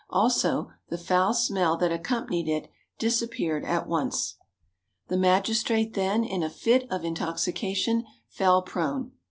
Also 0.09 0.71
the 0.89 0.97
foul 0.97 1.31
smell 1.31 1.77
that 1.77 1.91
accompanied 1.91 2.47
it 2.49 2.71
disappeared 2.97 3.63
at 3.63 3.87
once. 3.87 4.37
The 5.09 5.15
magistrate 5.17 5.93
then, 5.93 6.23
in 6.23 6.41
a 6.41 6.49
fit 6.49 6.87
of 6.91 7.05
intoxication, 7.05 8.05
fell 8.27 8.63
prone. 8.63 9.11